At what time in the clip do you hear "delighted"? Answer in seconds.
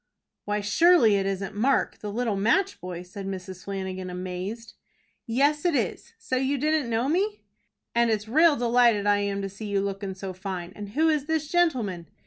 8.55-9.05